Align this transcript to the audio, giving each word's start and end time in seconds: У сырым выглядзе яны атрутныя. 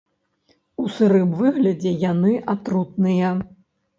У 0.83 0.85
сырым 0.93 1.29
выглядзе 1.41 1.93
яны 2.11 2.33
атрутныя. 2.57 3.29